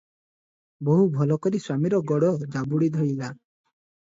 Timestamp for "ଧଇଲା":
2.97-3.31